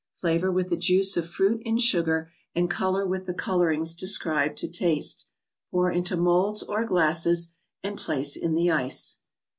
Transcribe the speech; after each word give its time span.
Flavor 0.15 0.51
with 0.51 0.69
the 0.71 0.77
juice 0.77 1.15
of 1.15 1.27
fruit 1.29 1.61
in 1.63 1.77
sugar, 1.77 2.31
and 2.55 2.71
color 2.71 3.05
with 3.05 3.27
the" 3.27 3.35
Colorings" 3.47 3.93
de¬ 3.95 4.07
scribed 4.07 4.57
to 4.57 4.67
taste. 4.67 5.27
Pour 5.69 5.91
into 5.91 6.17
molds 6.17 6.63
or 6.63 6.83
glasses 6.85 7.51
and 7.83 7.99
place 7.99 8.35
in 8.35 8.55
the 8.55 8.71
ice. 8.71 9.19